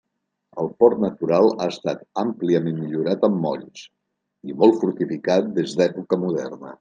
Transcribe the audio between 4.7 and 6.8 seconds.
fortificat des d'època moderna.